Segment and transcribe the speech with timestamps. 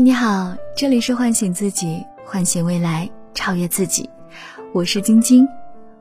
[0.00, 4.08] 你好，这里是唤醒自己，唤醒未来，超越自己。
[4.72, 5.46] 我是晶晶，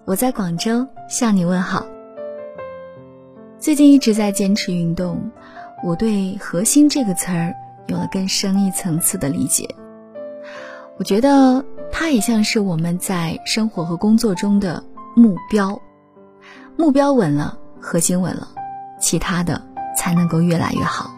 [0.06, 1.86] 我在广州向你问好。
[3.59, 5.29] 最近一直在坚持运动，
[5.83, 7.54] 我对“核心”这个词儿
[7.88, 9.68] 有了更深一层次的理解。
[10.97, 14.81] 我觉得它也像是我们在生活和工作中的
[15.13, 15.77] 目标，
[16.77, 18.47] 目标稳了，核心稳了，
[18.97, 19.61] 其他的
[19.97, 21.11] 才能够越来越好。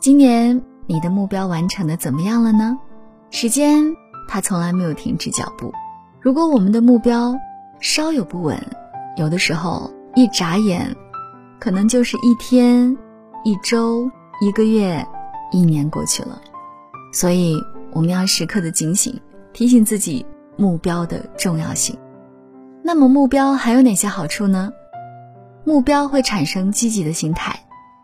[0.00, 0.62] 今年。
[0.86, 2.78] 你的目标完成的怎么样了呢？
[3.30, 3.84] 时间
[4.28, 5.72] 它从来没有停止脚步。
[6.20, 7.36] 如果我们的目标
[7.80, 8.60] 稍有不稳，
[9.16, 10.94] 有的时候一眨眼，
[11.58, 12.96] 可能就是一天、
[13.44, 15.04] 一周、一个月、
[15.50, 16.40] 一年过去了。
[17.12, 17.56] 所以
[17.92, 19.20] 我们要时刻的警醒，
[19.52, 20.24] 提醒自己
[20.56, 21.96] 目标的重要性。
[22.82, 24.72] 那么目标还有哪些好处呢？
[25.64, 27.58] 目标会产生积极的心态，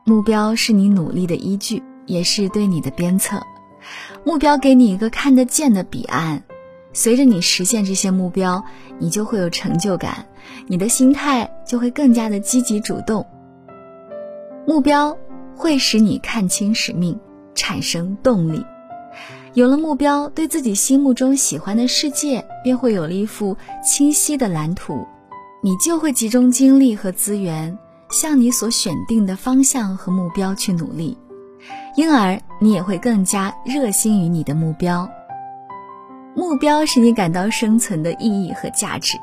[0.05, 1.81] 目标是你努力的依据。
[2.07, 3.43] 也是对你的鞭策，
[4.25, 6.43] 目标给你一个看得见的彼岸。
[6.93, 8.63] 随着你实现这些目标，
[8.99, 10.27] 你就会有成就感，
[10.67, 13.27] 你的心态就会更加的积极主动。
[14.67, 15.17] 目标
[15.57, 17.19] 会使你看清使命，
[17.55, 18.65] 产生动力。
[19.55, 25.07] 有了目标，对自己心目中喜欢的世界便会有了一幅清晰的蓝图，
[25.63, 27.77] 你就会集中精力和资源，
[28.11, 31.17] 向你所选定的方向和目标去努力。
[31.97, 35.09] 因而，你也会更加热心于你的目标。
[36.35, 39.19] 目标使你感到生存的意义和价值。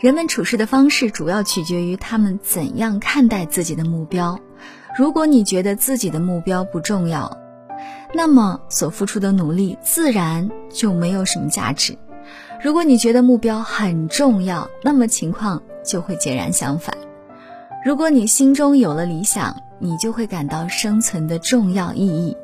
[0.00, 4.38] 人们处事的方式主要取决于他们怎样看待自己的目标。
[4.96, 7.38] 如果你觉得自己的目标不重要，
[8.12, 11.96] 那么所付出的努力自然就没有什么价值。
[12.62, 16.96] 如果你觉得目标很重要，那么情况就会截然相反。
[17.84, 22.36] 如果你心中有了理想，你就会感到生存的重要意义。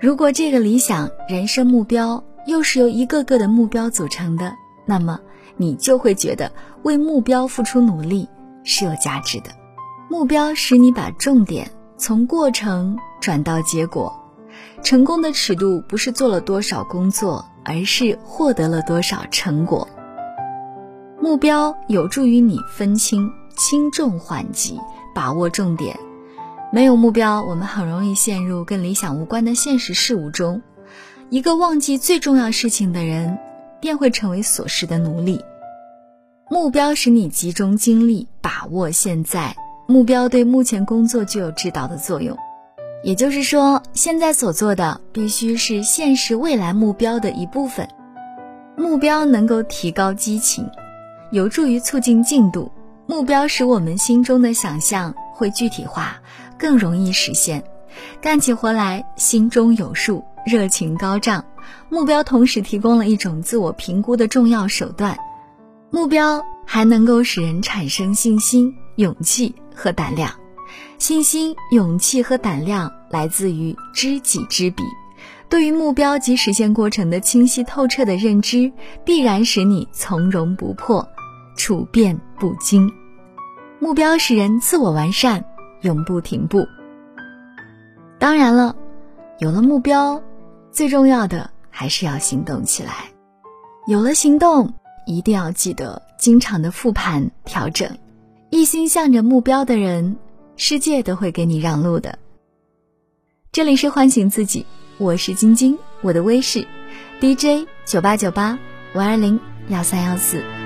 [0.00, 4.52] 如果这个理想人生目标又是由一个个的目标组成的，
[4.86, 5.20] 那么
[5.56, 6.50] 你就会觉得
[6.82, 8.28] 为目标付出努力
[8.64, 9.50] 是有价值的。
[10.08, 14.12] 目标使你把重点从过程转到结果。
[14.82, 19.86] 成功的尺度不是做了多少工作，而是获得了多少成果。
[21.20, 24.80] 目标有助于你分清轻重缓急，
[25.14, 26.00] 把握重点。
[26.72, 30.62] 没有目标，我们很容易陷入跟理想无关的现实事物中。
[31.28, 33.38] 一个忘记最重要事情的人，
[33.78, 35.44] 便会成为琐事的奴隶。
[36.48, 39.54] 目标使你集中精力，把握现在。
[39.86, 42.34] 目标对目前工作具有指导的作用。
[43.04, 47.86] 也就是说，现在所做的必须是现实未来目标的一部分。
[48.78, 50.66] 目标能够提高激情，
[51.30, 52.72] 有助于促进进度。
[53.10, 56.16] 目标使我们心中的想象会具体化。
[56.56, 57.60] 更容易实现，
[58.20, 61.44] 干起活来心中有数，热情高涨。
[61.88, 65.18] 目标同时提供了一种自我评估的重要手段。
[65.90, 70.32] 目标还能够使人产生信心、勇气和胆量。
[70.98, 74.84] 信心、勇气和胆量来自于知己知彼。
[75.48, 78.70] 对于目标及实现过程的清晰透彻的认知，
[79.04, 81.04] 必然使你从容不迫，
[81.56, 82.88] 处变不惊。
[83.80, 85.44] 目标使人自我完善。
[85.82, 86.68] 永不停步。
[88.18, 88.76] 当然了，
[89.38, 90.22] 有了目标，
[90.70, 92.92] 最重要的还是要行动起来。
[93.86, 94.74] 有了行动，
[95.06, 97.96] 一定要记得经常的复盘调整。
[98.50, 100.16] 一心向着目标的人，
[100.56, 102.18] 世界都会给你让路的。
[103.52, 104.66] 这里是唤醒自己，
[104.98, 106.66] 我是晶晶，我的微是
[107.20, 108.58] DJ 九八九八
[108.94, 110.59] 五二零幺三幺四。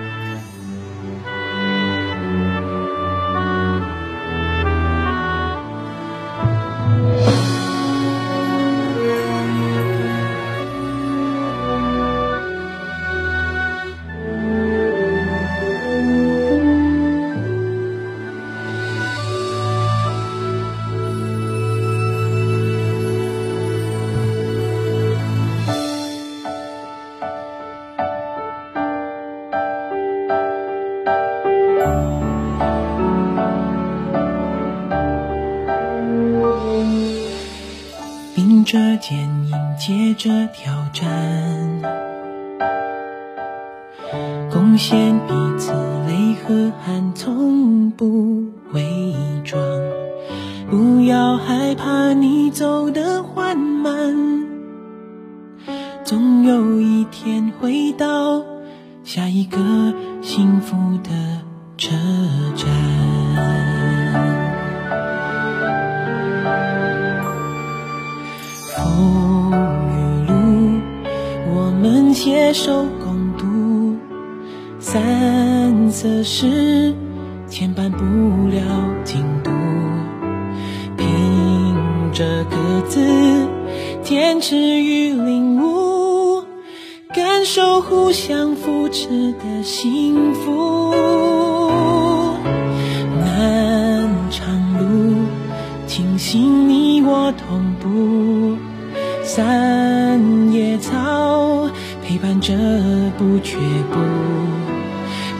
[40.15, 41.83] 着挑战，
[44.51, 45.73] 贡献彼此
[46.07, 49.15] 泪和汗，从不伪
[49.45, 49.61] 装。
[50.71, 54.47] 不要害怕你走得缓慢，
[56.05, 58.45] 总有一天会到
[59.03, 59.59] 下一个
[60.23, 61.11] 幸福的
[61.77, 61.91] 车
[62.57, 63.74] 站。
[72.25, 73.99] 携手共度。
[74.81, 76.95] 三色诗
[77.47, 77.99] 牵绊不
[78.49, 78.63] 了
[79.05, 79.51] 进度，
[80.97, 81.77] 凭
[82.15, 82.57] 着各
[82.89, 83.47] 自
[84.03, 86.43] 坚持与领悟，
[87.15, 90.95] 感受互相扶持的幸福。
[93.21, 95.27] 漫长路，
[95.87, 98.57] 庆幸你我同步，
[99.23, 99.94] 三
[102.25, 102.55] 伴着
[103.19, 103.59] 不却
[103.93, 104.01] 步。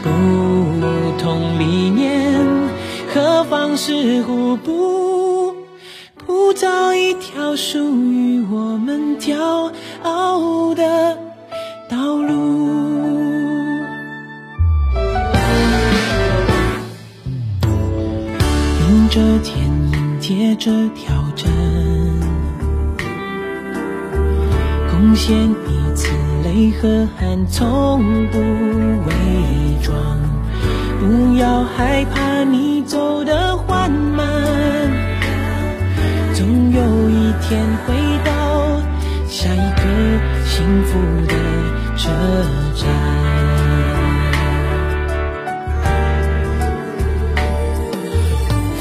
[0.03, 0.07] 不
[1.17, 2.45] 同理念
[3.11, 5.55] 何方是互补，
[6.15, 9.71] 铺造一条属于我们骄
[10.03, 11.17] 傲的
[11.89, 12.35] 道路。
[18.81, 19.57] 迎着天，
[19.93, 21.51] 迎接着挑战，
[25.15, 26.09] 贡献彼此
[26.43, 29.13] 泪和汗，从不伪
[29.81, 30.19] 装。
[30.99, 34.27] 不要害怕你走得缓慢，
[36.33, 37.95] 总有一天回
[38.25, 38.81] 到
[39.29, 39.83] 下一个
[40.43, 41.33] 幸福的
[41.95, 42.11] 车
[42.75, 42.83] 站。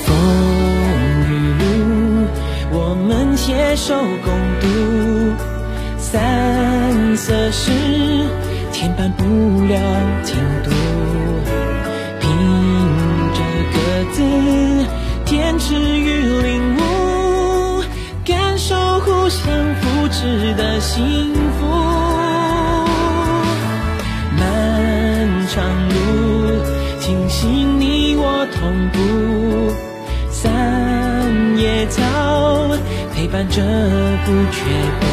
[0.03, 0.09] 风
[1.31, 1.31] 雨
[1.61, 2.27] 路，
[2.73, 2.77] 我
[3.07, 3.95] 们携手
[4.25, 4.44] 共。
[7.27, 7.73] 色诗，
[8.71, 9.25] 牵绊不
[9.65, 9.81] 了
[10.23, 10.71] 进度。
[12.21, 12.29] 凭
[13.33, 13.41] 着
[13.73, 13.77] 各
[14.13, 14.21] 自
[15.25, 17.83] 坚持与领悟，
[18.27, 19.41] 感受互相
[19.77, 21.67] 扶持的幸福。
[24.37, 25.95] 漫长路，
[27.01, 29.01] 庆幸你我同步。
[30.31, 32.03] 三叶草
[33.15, 33.63] 陪伴着
[34.27, 34.61] 不却
[35.01, 35.07] 步，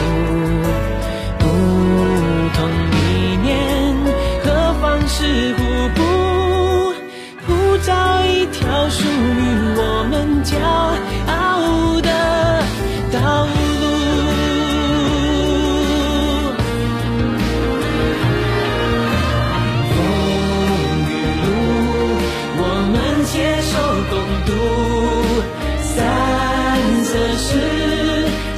[27.41, 27.59] 三色诗，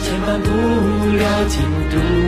[0.03, 0.49] 牵绊不
[1.15, 2.22] 了进度。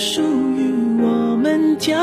[0.00, 0.22] 属
[0.56, 1.94] 于我们交